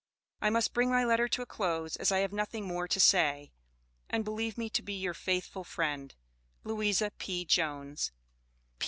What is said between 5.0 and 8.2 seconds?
faithfull friend. LOUISA P. JONES.